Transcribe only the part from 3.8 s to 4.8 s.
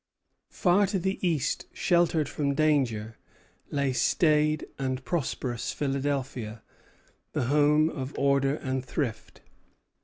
staid